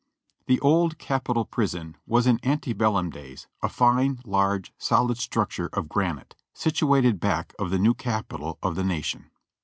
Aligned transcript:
The 0.47 0.59
old 0.61 0.97
Capitol 0.97 1.45
Prison 1.45 1.95
was 2.07 2.25
in 2.25 2.39
anio 2.39 2.73
belluni 2.73 3.11
days 3.13 3.45
a 3.61 3.69
lino, 3.93 4.15
large, 4.25 4.73
solid 4.79 5.19
structure 5.19 5.69
of 5.73 5.87
granite, 5.89 6.35
situated 6.55 7.19
back 7.19 7.53
of 7.59 7.69
the 7.69 7.77
new 7.77 7.93
Capitol 7.93 8.57
of 8.63 8.73
the 8.73 8.83
Nation. 8.83 9.29